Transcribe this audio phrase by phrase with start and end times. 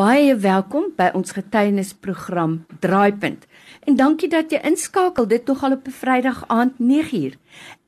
[0.00, 3.42] Baie welkom by ons getuienisprogram Draaipunt.
[3.84, 7.34] En dankie dat jy inskakel dit nog al op 'n Vrydag aand 9uur.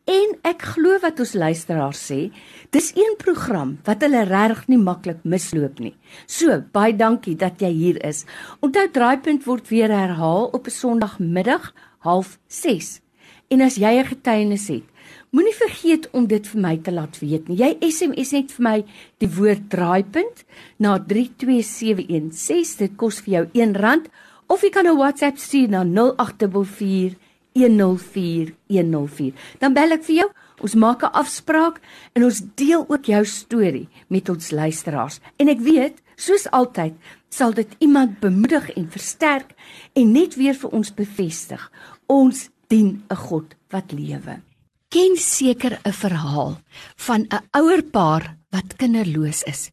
[0.04, 2.28] En ek glo wat ons luisteraars sê,
[2.70, 5.96] dis een program wat hulle regtig nie maklik misloop nie.
[6.26, 8.24] So, baie dankie dat jy hier is.
[8.60, 11.72] Onthou Draaipunt word weer herhaal op 'n Sondagmiddag
[12.02, 13.00] 06:30.
[13.48, 14.84] En as jy 'n getuienis het,
[15.32, 17.56] moenie vergeet om dit vir my te laat weet nie.
[17.56, 18.74] Jy SMS net vir my
[19.22, 20.44] die woord Draaipunt
[20.82, 22.78] na 32716.
[22.82, 24.06] Dit kos vir jou R1
[24.52, 27.16] of jy kan 'n WhatsApp stuur na 0844
[27.54, 29.32] 104104.
[29.58, 30.30] Dan bel ek vir jou.
[30.60, 31.80] Ons maak 'n afspraak
[32.14, 35.20] en ons deel ook jou storie met ons luisteraars.
[35.36, 36.92] En ek weet, soos altyd,
[37.28, 39.54] sal dit iemand bemoedig en versterk
[39.92, 41.72] en net weer vir ons bevestig.
[42.06, 44.51] Ons dien 'n God wat lewe.
[44.92, 46.60] Ken seker 'n verhaal
[47.06, 49.70] van 'n ouer paar wat kinderloos is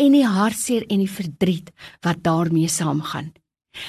[0.00, 1.68] en die hartseer en die verdriet
[2.00, 3.32] wat daarmee saamgaan.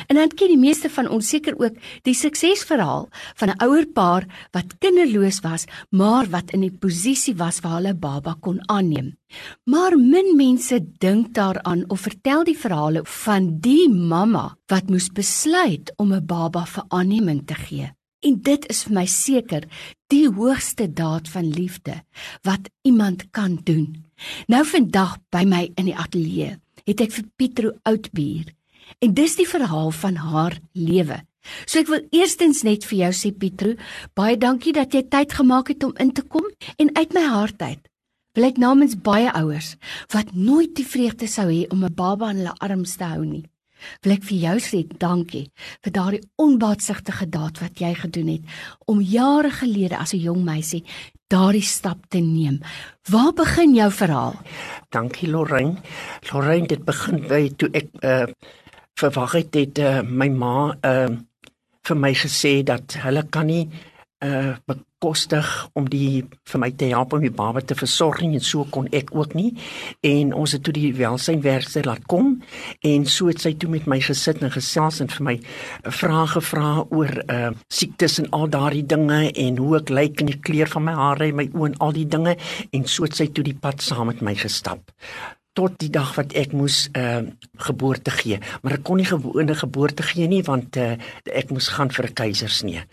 [0.07, 3.07] En dan ken die meeste van ons seker ook die suksesverhaal
[3.40, 7.93] van 'n ouer paar wat kinderloos was, maar wat in die posisie was waar hulle
[7.93, 9.18] baba kon aanneem.
[9.63, 15.93] Maar min mense dink daaraan of vertel die verhale van die mamma wat moes besluit
[15.96, 17.96] om 'n baba vir aanneming te gee.
[18.26, 19.68] En dit is vir my seker
[20.09, 22.01] die hoogste daad van liefde
[22.43, 24.05] wat iemand kan doen.
[24.48, 28.55] Nou vandag by my in die ateljee het ek vir Pietro Oudbier
[28.99, 31.21] En dis die verhaal van haar lewe.
[31.65, 33.76] So ek wil eerstens net vir jou sê Pietro,
[34.18, 36.48] baie dankie dat jy tyd gemaak het om in te kom
[36.81, 37.81] en uit my hart uit.
[38.35, 39.76] Wil ek namens baie ouers
[40.13, 43.46] wat nooit die vreugde sou hê om 'n baba in hulle arms te hou nie.
[44.04, 45.45] Wil ek vir jou sê dankie
[45.84, 48.43] vir daardie onbaatsigtige daad wat jy gedoen het
[48.85, 50.84] om jare gelede as 'n jong meisie
[51.27, 52.59] daardie stap te neem.
[53.09, 54.35] Waar begin jou verhaal?
[54.90, 55.81] Dankie Lorraine.
[56.31, 58.27] Lorraine, dit begin by toe ek uh
[58.96, 61.09] verwag het het uh, my ma uh,
[61.84, 63.65] vir my gesê dat hulle kan nie
[64.23, 64.56] uh
[65.06, 68.88] bekostig om die vir my te help om die baba te versorg en so kon
[68.96, 69.53] ek ook nie.
[70.02, 72.41] En ons het toe die welsynwerker laat kom
[72.81, 75.35] en so het sy toe met my gesit en gesels en vir my
[75.94, 80.40] vrae gevra oor uh siektes en al daardie dinge en hoe ek lyk en die
[80.41, 82.35] kleur van my hare en my oë en al die dinge.
[82.74, 84.91] En so het sy toe die pad saam met my gestap
[85.56, 87.24] tot die dag wat ek moes uh
[87.66, 88.40] geboorte gee.
[88.62, 90.96] Maar ek kon nie gewone geboorte gee nie want uh
[91.32, 92.84] ek moes gaan vir 'n keisersnee.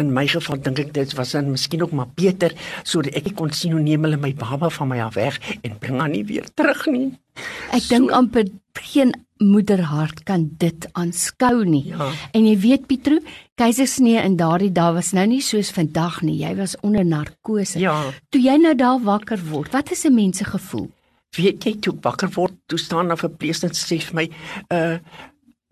[0.00, 3.52] In my geval dink ek dit was dan miskien ook maar beter sodat ek kon
[3.52, 6.46] sien hoe neem hulle my baba van my af weg en bring hom nie weer
[6.54, 7.12] terug nie.
[7.72, 11.84] Ek so, dink amper geen moederhart kan dit aanskou nie.
[11.92, 12.10] Ja.
[12.32, 13.18] En jy weet Pietro,
[13.54, 16.38] keisersnee in daardie dae was nou nie soos vandag nie.
[16.42, 17.78] Jy was onder narkose.
[17.78, 17.94] Ja.
[18.30, 20.88] Toe jy nou daar wakker word, wat is 'n mens se gevoel?
[21.36, 24.26] Weet jy toe wakker word, toe staan daar 'n verpleegster sê vir my,
[24.72, 24.98] uh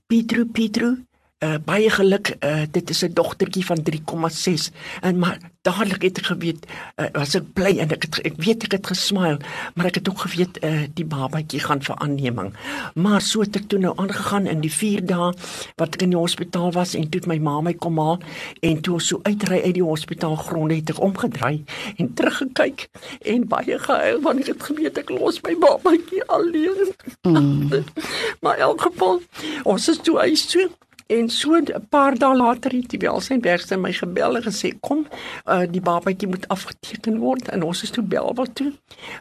[0.06, 0.96] Pietro Pietro,
[1.44, 4.70] uh baie geluk, uh dit is 'n dogtertjie van 3,6
[5.00, 6.66] en maar dadelik het ek geweet
[6.96, 9.40] uh, was ek bly en ek het ek weet ek het gesmile
[9.74, 12.52] maar ek het ook geweet uh, die babatjie gaan vir aanneming.
[12.94, 15.32] Maar so het ek toe nou aangegaan in die 4 dae
[15.80, 18.20] wat ek in die hospitaal was en toe my ma my kom haal
[18.60, 21.64] en toe so uitry uit die hospitaal gronde het ek omgedraai
[21.96, 22.88] en teruggekyk
[23.34, 26.94] en baie gehuil want ek het geweet ek los my babatjie alleen.
[27.26, 27.84] Mm.
[28.42, 29.22] maar in elk geval
[29.64, 30.70] ons is toe huis toe
[31.06, 35.06] En so 'n paar dae later het die welsynwerker my gebel en gesê kom,
[35.44, 38.72] uh, die babatjie moet afgeteken word en ons is toe Belwel toe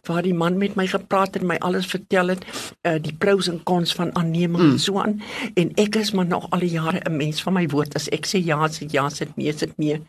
[0.04, 2.46] waar die man met my gepraat en my alles vertel het,
[2.82, 4.72] uh, die pros en cons van aanneming mm.
[4.72, 5.22] en so aan.
[5.54, 8.26] En ek is maar nog al die jare 'n mens van my woord as ek
[8.26, 10.02] sê ja, sê ja, sê nee, sê nee.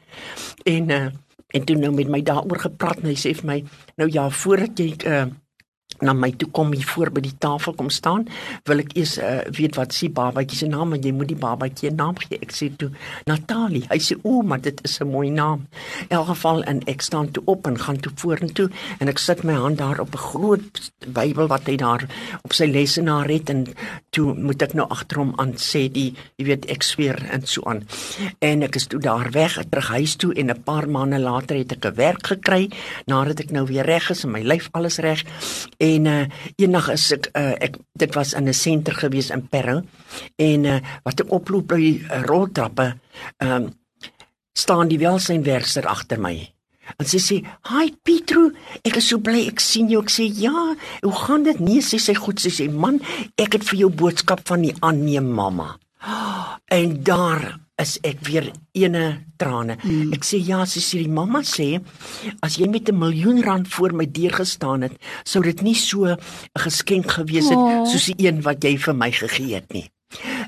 [0.65, 1.07] En uh,
[1.47, 3.65] en toe nou met my daaroor gepraat en hy sê vir my,
[3.97, 5.27] nou ja, voordat jy uh,
[6.01, 8.27] na my toe kom hier voor by die tafel kom staan,
[8.69, 11.91] wil ek eers uh, weet wat sy babatjie se naam en jy moet die babatjie
[11.91, 12.39] 'n naam gee.
[12.43, 12.91] Ek sê toe
[13.27, 13.87] Natalie.
[13.89, 15.67] Hy sê o, maar dit is 'n mooi naam.
[16.09, 18.69] In elk geval en ek staan toe op en gaan toe vorentoe
[19.01, 22.05] en ek sit my hand daar op 'n groot Bybel wat hy daar
[22.43, 23.67] op sy lesenaar het en
[24.11, 27.63] toe moet ek nou agter hom aan sê die jy weet ek sweer en so
[27.65, 27.87] aan.
[28.41, 31.73] En ek is toe daar weg terug huis toe en 'n paar maande later het
[31.73, 32.71] ek 'n werk gekry
[33.07, 35.25] nadat ek nou weer reg is en my lyf alles reg
[35.79, 36.25] En uh,
[36.57, 39.83] eendag is ek uh, ek dit was in 'n senter gewees in Perro
[40.37, 42.97] en uh, wat ek oploop by uh, roltrappe
[43.37, 43.73] ehm um,
[44.57, 46.49] staan die welsynwerker agter my.
[46.97, 47.37] En sy sê:
[47.69, 48.51] "Hi Pietro,
[48.85, 51.99] ek is so bly ek sien jou." Ek sê: "Ja, hoe gaan dit?" Nee, sy
[51.99, 52.41] sê goed.
[52.41, 53.01] Sy sê: "Man,
[53.37, 55.79] ek het vir jou boodskap van die aanneem mamma."
[56.67, 59.05] En daar is ek weer ene
[59.41, 59.77] trane.
[59.83, 60.15] Mm.
[60.17, 61.77] Ek sê ja, sy sê die mamma sê
[62.45, 66.07] as jy met 'n miljoen rand voor my deur gestaan het, sou dit nie so
[66.07, 66.19] 'n
[66.55, 67.85] geskenk gewees het oh.
[67.85, 69.91] soos die een wat jy vir my gegee het nie.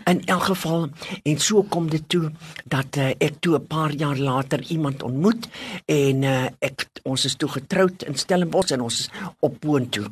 [0.07, 0.89] In elk geval
[1.25, 2.31] en so kom dit toe
[2.65, 5.49] dat uh, ek toe 'n paar jaar later iemand ontmoet
[5.87, 9.11] en uh, ek ons is toe getroud in Stellenbosch en ons is
[9.41, 10.07] op woon toe.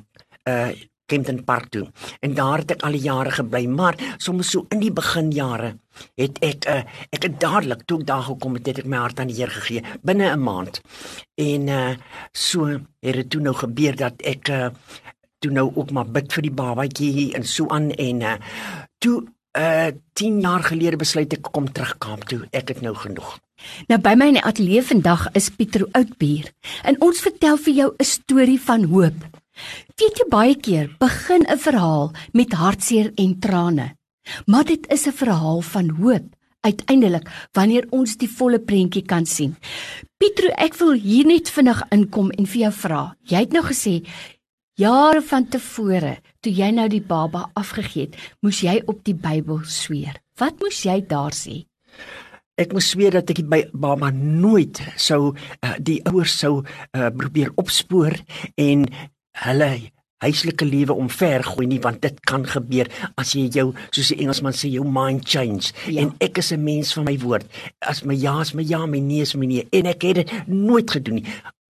[0.45, 0.73] Uh
[1.07, 1.87] Kempton Park toe.
[2.21, 5.77] En daar het ek al die jare gebly, maar soms so in die beginjare
[6.21, 6.83] het ek uh,
[7.15, 9.53] ek het dadelik toe ek daar gekom het, het ek my hart aan die Here
[9.53, 10.81] gegee binne 'n maand.
[11.35, 11.95] En uh
[12.33, 12.67] so
[13.01, 14.69] het dit toe nou gebeur dat ek uh
[15.39, 18.37] toe nou ook maar bid vir die babatjie en so aan en uh
[18.99, 19.25] toe
[19.59, 22.47] uh 10 jaar gelede besluit ek kom terug Kaap toe.
[22.51, 23.39] Ek het nou genoeg.
[23.89, 26.53] Nou by my in die ateljee vandag is Pieter Oudbier
[26.85, 29.25] en ons vertel vir jou 'n storie van hoop.
[29.97, 33.97] Weet jy baie keer begin 'n verhaal met hartseer en trane.
[34.47, 36.27] Maar dit is 'n verhaal van hoop
[36.61, 39.57] uiteindelik wanneer ons die volle prentjie kan sien.
[40.19, 43.17] Pieter, ek wil hier net vinnig inkom en vir jou vra.
[43.23, 44.07] Jy het nou gesê
[44.75, 49.61] Jare van tevore, toe jy nou die baba afgegee het, moes jy op die Bybel
[49.65, 50.21] sweer.
[50.37, 51.65] Wat moes jy daar sê?
[52.57, 57.51] Ek moes sweer dat ek die baba nooit sou uh, die ouers sou uh, probeer
[57.57, 58.13] opspoor
[58.57, 58.85] en
[59.45, 59.71] hulle
[60.25, 62.89] huislike lewe omvergooi nie want dit kan gebeur
[63.21, 65.75] as jy jou soos die Engelsman sê jou mind change.
[65.87, 66.03] Ja.
[66.03, 67.45] en ek is 'n mens van my woord.
[67.81, 69.67] As my ja is my ja my nee is my nee.
[69.73, 71.27] En ek het dit nooit gedoen nie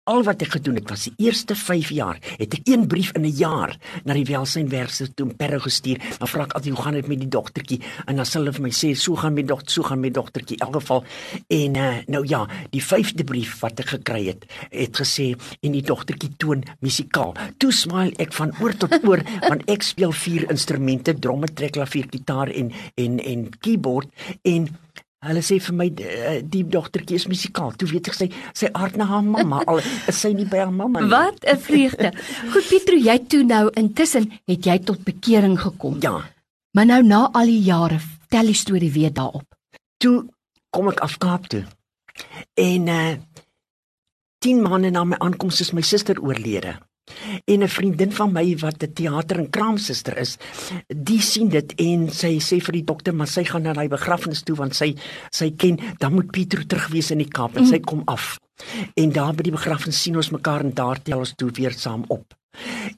[0.08, 3.26] al wat ek gedoen het was die eerste 5 jaar het ek een brief in
[3.26, 5.98] 'n jaar na die welsynwerkers toe in Perro gestuur.
[6.18, 7.80] Dan vra ek altyd hoe gaan dit met die dogtertjie?
[8.06, 10.56] En dan sê hulle vir my sê so gaan my dogter so gaan my dogtertjie
[10.56, 11.04] in elk geval.
[11.48, 15.82] En uh, nou ja die vyfde brief wat ek gekry het het gesê en die
[15.82, 17.34] dogtertjie toon musikaal.
[17.58, 22.06] Toe smile ek van oor tot oor want ek speel vier instrumente dromme trek klavier
[22.10, 24.08] gitaar en en en keyboard.
[24.42, 24.68] En
[25.26, 27.72] Hulle sê vir my eh, die dogtertjie is musikaal.
[27.74, 30.74] Toe weet ek sy sy aard na haar mamma al is sy nie by haar
[30.74, 31.10] mamma nie.
[31.10, 32.12] Wat 'n vreugde.
[32.52, 35.98] Goed Pietro, jy toe nou intussen het jy tot bekering gekom.
[36.02, 36.22] Ja.
[36.76, 37.98] Maar nou na al die jare,
[38.30, 39.46] tel die storie weer daarop.
[39.98, 40.28] Toe
[40.70, 41.64] kom ek af Kaap toe.
[42.54, 43.18] En uh eh,
[44.38, 46.78] 10 maande na my aankoms is my suster oorlede
[47.44, 50.36] en 'n vriendin van my wat 'n teater en kraamsuster is,
[50.88, 54.42] die sien dit en sy sê vir die dokter maar sy gaan na daai begrafnis
[54.42, 54.94] toe want sy
[55.30, 57.68] sy ken dan moet Pietro terug wees in die Kaap en mm.
[57.68, 58.38] sy kom af.
[58.94, 62.04] En daar by die begrafnis sien ons mekaar en daar tel ons toe weer saam
[62.08, 62.34] op.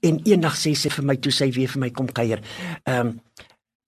[0.00, 2.40] En eendag sê sy vir my toe sy weer vir my kom kuier.
[2.84, 3.20] Ehm um,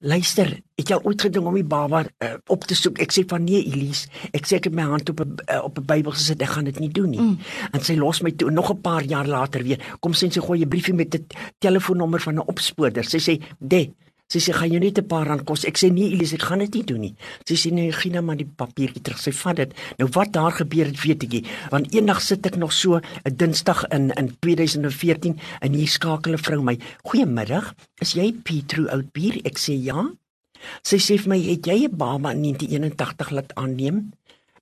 [0.03, 2.99] Luister, het jy ooit gedink om die baba uh, op te soek?
[3.05, 4.09] Ek sê van nee, Elise.
[4.35, 6.43] Ek sê ek het my hand op 'n uh, op 'n Bybel gesit.
[6.43, 7.21] Ek gaan dit nie doen nie.
[7.21, 7.39] Mm.
[7.71, 9.79] En sy los my toe nog 'n paar jaar later weer.
[10.01, 11.27] Kom sê sy gooi 'n briefie met 'n
[11.59, 13.05] telefoonnommer van 'n opspoorder.
[13.05, 13.95] Sy sê, "De,
[14.33, 15.65] Sy sê gaan jy net 'n paar rand kos.
[15.69, 17.15] Ek sê nee Elise, ek gaan dit nie doen nie.
[17.45, 19.21] Sy sê nee, gee nou maar die papiertjie terug.
[19.21, 19.75] Sy vat dit.
[19.99, 21.45] Nou wat daar gebeur het, weet ek nie.
[21.71, 26.39] Want eendag sit ek nog so 'n Dinsdag in in 2014 en hier skakel 'n
[26.39, 26.79] vrou my.
[27.05, 27.75] Goeiemiddag.
[28.01, 29.41] Is jy Pietro Oudbier?
[29.45, 30.11] Ek sê ja.
[30.83, 34.13] Sy sê vir my, "Het jy 'n baba in 1981 laat aanneem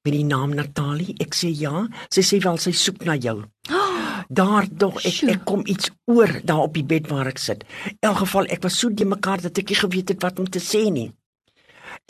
[0.02, 1.86] met die naam Natalie?" Ek sê ja.
[2.10, 3.44] Sy sê wel sy soek na jou.
[4.30, 7.64] Daar dog ek ek kom iets oor daar op die bed waar ek sit.
[7.90, 10.46] In elk geval ek was so die mekaar dat ek nie geweet het wat om
[10.46, 11.08] te sê nie.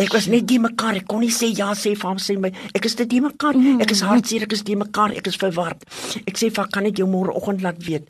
[0.01, 2.53] Ek was net die mekaar, ek kon nie sê ja sê vir hom sê my
[2.77, 3.57] ek is dit die mekaar.
[3.81, 5.85] Ek is hartseer, ek is die mekaar, ek is verward.
[6.27, 8.09] Ek sê, "Wat kan ek jou môreoggend laat weet?"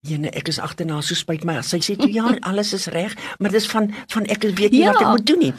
[0.00, 1.58] Jene, ek is agterna, so spyt my.
[1.60, 4.94] Sy sê toe ja, alles is reg, maar dis van van ek weet nie ja.
[4.94, 5.50] wat ek moet doen nie.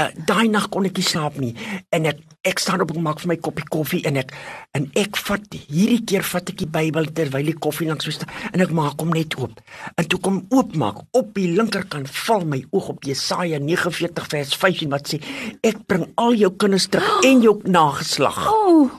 [0.00, 1.52] Uh, Daai nag kon ek nie slaap nie
[1.92, 4.32] en ek ek staan op en maak vir my koppie koffie en ek
[4.76, 8.32] en ek vat hierdie keer vat ek die Bybel terwyl die koffie langs my staan
[8.50, 9.60] en ek maak hom net oop.
[10.00, 14.92] En toe kom oopmaak op die linkerkant val my oog op Jesaja 49 vers 15
[14.96, 15.20] wat sê
[15.60, 18.40] ek bring al jou kinders terug en jou nageslag.
[18.48, 18.96] Oh.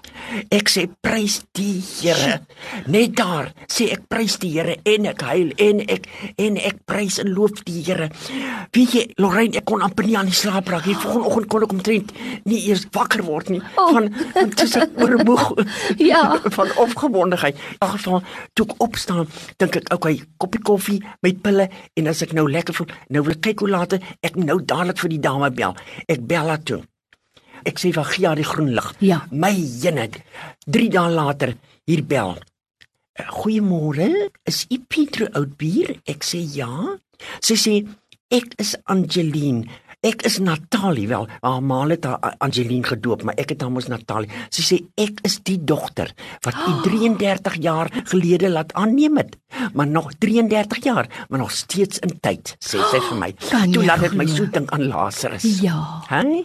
[0.54, 2.39] Ek sê prys die Here.
[2.92, 6.08] Net daar sê ek prys die Here en ek huil en ek
[6.41, 8.08] en ek prys en loof die Here.
[8.75, 10.96] Weet jy, Lorraine, ek kon amper nie aan die slaap raak nie.
[11.00, 12.13] Volgende oggend kon ek omtrent
[12.50, 13.91] nie eers wakker word nie oh.
[13.94, 14.10] van
[14.55, 15.46] tussen oormoeg.
[16.12, 16.24] ja,
[16.58, 17.62] van opgewondenheid.
[17.79, 19.29] In geval toe ek opstaan,
[19.62, 23.36] dink ek, okay, koppie koffie met pille en as ek nou lekker voel, nou wil
[23.38, 25.77] ek kyk hoe laat ek nou dadelik vir die dame bel.
[26.10, 26.82] Ek bel haar toe.
[27.65, 28.91] Ek sê vir Gia die groen lig.
[29.01, 29.24] Ja.
[29.32, 30.10] My jene.
[30.70, 31.55] 3 dae later
[31.89, 32.36] hier bel.
[33.15, 36.01] Goeiemôre, is u Pietro Oudbier?
[36.03, 36.67] Ek sê ja.
[37.39, 37.75] Sy sê
[38.34, 39.63] ek is Angeline.
[40.05, 41.24] ek is Natalie wel.
[41.41, 44.29] Haar ma het haar Angeline gedoop, maar ek het haar mos Natalie.
[44.53, 46.12] Sy sê ek is die dogter
[46.45, 49.39] wat u 33 jaar gelede laat aanneem het.
[49.74, 53.32] Maar nog 33 jaar, maar nog steeds in tyd, sê sy vir my.
[53.50, 55.60] Kan Toe laat dit my so dink aan Lazarus.
[55.62, 56.02] Ja.
[56.08, 56.44] Hè?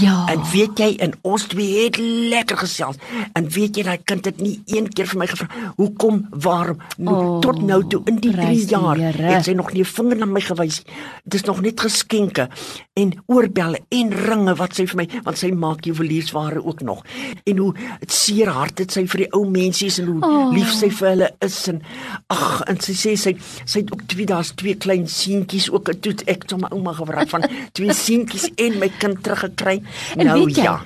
[0.00, 0.26] Ja.
[0.28, 2.96] En weet jy, en ons twee het lekker gesels.
[3.32, 7.16] En weet jy, daai kind het nie een keer vir my gevra hoekom, waarom, nou,
[7.18, 9.22] Oh, tot nou toe in die 3 prys die jaar Here.
[9.22, 10.82] het sy nog nie 'n vinger na my gewys.
[11.24, 12.48] Dis nog net geskenke
[12.94, 17.04] en oorbelle en ringe wat sy vir my, want sy maak juweliersware ook nog.
[17.48, 17.72] En hoe
[18.12, 20.52] seer hart het sy vir die ou mensies en hoe Oh.
[20.54, 21.80] lief sy vir hulle is en
[22.34, 23.32] ag, en sy sê sy
[23.64, 26.68] sy het ook twee daar's twee klein seentjies ook en toe het ek tot my
[26.74, 27.46] ouma gevra van
[27.78, 29.78] twee seentjies en my kind teruggekry.
[30.20, 30.78] Nou jy, ja.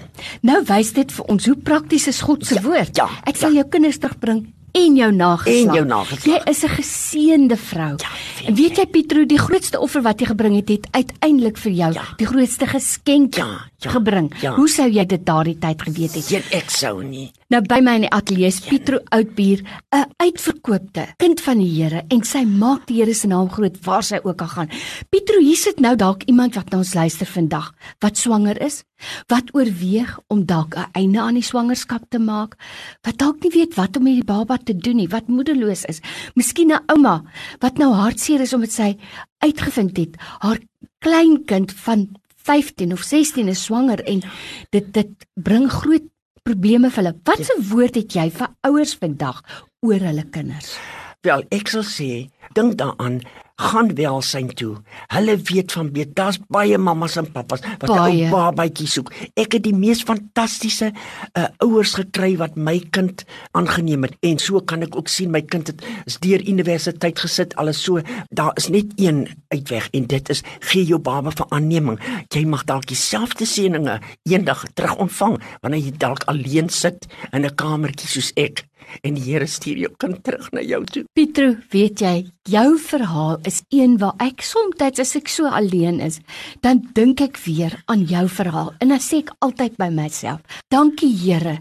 [0.46, 2.96] nou wys dit vir ons hoe prakties is God se Ja, woord.
[2.96, 5.66] ja, Ek sal jou kinders terugbring en jou nageslag.
[5.68, 6.24] En jou nageslag.
[6.44, 7.94] Jy is 'n geseënde vrou.
[7.98, 11.56] Ja, weet en weet jy Pietro, die grootste offer wat jy gebring het, het uiteindelik
[11.58, 12.02] vir jou Ja.
[12.16, 14.32] die grootste geskenk Ja, ja, gebring.
[14.40, 14.54] ja.
[14.54, 16.24] Hoe sou jy dit daardie tyd geweet het?
[16.24, 17.30] Sien ek sou nie.
[17.48, 19.62] Nou by my in die ateljee is Pietro Oudbier,
[19.92, 24.02] 'n uitverkoopte kind van die Here en sy maak die Here se naam groot waar
[24.02, 24.68] sy ook al gaan.
[25.10, 28.82] Pietro, hier sit nou dalk iemand wat na ons luister vandag wat swanger is,
[29.28, 32.56] wat oorweeg om dalk 'n einde aan die swangerskap te maak,
[33.02, 36.00] wat dalk nie weet wat om met die baba te doen nie, wat moedeloos is.
[36.34, 37.22] Miskien 'n ouma
[37.60, 38.96] wat nou hartseer is omdat sy
[39.38, 40.58] uitgevind het haar
[40.98, 44.22] kleinkind van 15 of 16 is swanger en
[44.70, 46.02] dit dit bring groot
[46.42, 47.20] probleme vir hulle.
[47.24, 49.42] Wat 'n woord het jy vir ouers vandag
[49.80, 50.78] oor hulle kinders?
[51.22, 53.20] Wel, ek sal sê, dink daaraan,
[53.62, 54.76] gaan welsyn toe.
[55.14, 59.12] Hulle weet van weet, daar's baie mammas en pappas wat 'n ou babatjie soek.
[59.34, 64.60] Ek het die mees fantastiese uh, ouers gekry wat my kind aangeneem het en so
[64.60, 68.00] kan ek ook sien my kind het is deur universiteit gesit alles so.
[68.30, 71.98] Daar is net een uitweg en dit is gee jou baba vir aanneming.
[72.28, 77.54] Jy mag dalk dieselfde seëninge eendag terug ontvang wanneer jy dalk alleen sit in 'n
[77.54, 78.66] kamertjie soos ek
[79.02, 81.04] en die Here stuur jou kind terug na jou toe.
[81.14, 86.20] Pietro, weet jy, jou verhaal is een waar ek soms as ek so alleen is,
[86.60, 91.12] dan dink ek weer aan jou verhaal en dan sê ek altyd by myself, dankie
[91.12, 91.58] Here.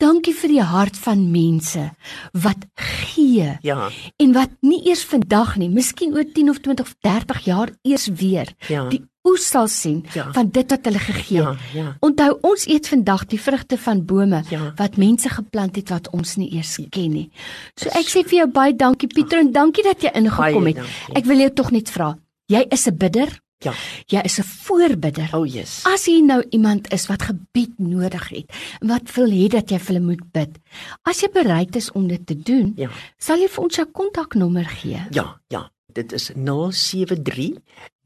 [0.00, 1.84] Dankie vir die hart van mense
[2.32, 3.90] wat gee Ja.
[4.18, 8.08] en wat nie eers vandag nie, miskien oor 10 of 20 of 30 jaar eers
[8.08, 8.88] weer Ja.
[8.90, 10.32] die oes sal sien Ja.
[10.32, 11.58] van dit wat hulle gegee het.
[11.72, 11.96] Ja, ja.
[12.00, 14.72] Onthou, ons eet vandag die vrugte van bome Ja.
[14.76, 17.30] wat mense geplant het wat ons nie eers ken nie.
[17.76, 20.78] So ek sê vir jou baie dankie Pieter en dankie dat jy ingekom het.
[21.14, 22.18] Ek wil jou tog net vra.
[22.48, 23.40] Jy is 'n bidder?
[23.64, 23.72] Ja.
[24.08, 25.30] Jy is 'n voorbidder.
[25.32, 25.82] Oh yes.
[25.86, 28.52] As hier nou iemand is wat gebed nodig het
[28.82, 30.58] en wat wil hê dat jy vir hulle moet bid.
[31.02, 32.90] As jy bereid is om dit te doen, Ja.
[33.18, 35.00] sal jy vir ons jou kontaknommer gee.
[35.10, 35.70] Ja, ja.
[35.94, 37.60] Dit is 073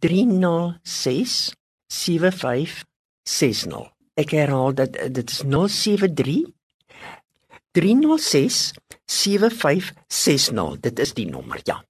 [0.05, 1.55] 306
[1.89, 3.89] 7560.
[4.19, 6.51] Ek herhaal dat dit is 073
[7.73, 8.73] 306
[9.07, 10.81] 7560.
[10.81, 11.83] Dit is die nommer, ja.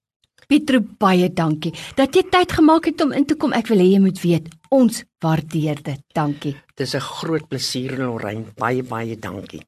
[0.49, 3.53] Pietro, baie dankie dat jy tyd gemaak het om in te kom.
[3.53, 6.01] Ek wil hê jy moet weet, ons waardeer dit.
[6.17, 6.55] Dankie.
[6.75, 8.49] Dis 'n groot plesier Lorraine.
[8.57, 9.61] Baie baie dankie.